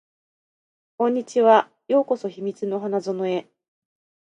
[0.97, 1.69] こんにちは。
[1.87, 3.47] ようこそ秘密の花園へ